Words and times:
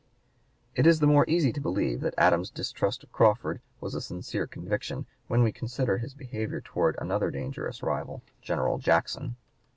It 0.73 0.87
is 0.87 0.99
the 0.99 1.05
more 1.05 1.25
easy 1.29 1.53
to 1.53 1.61
believe 1.61 2.01
that 2.01 2.15
Adams's 2.17 2.49
distrust 2.49 3.03
of 3.03 3.11
Crawford 3.11 3.61
was 3.79 3.93
a 3.93 4.01
sincere 4.01 4.47
conviction, 4.47 5.05
when 5.27 5.43
we 5.43 5.51
consider 5.51 5.99
his 5.99 6.15
behavior 6.15 6.59
towards 6.59 6.97
another 6.99 7.29
dangerous 7.29 7.83
rival, 7.83 8.23
General 8.41 8.79
Jackson. 8.79 9.35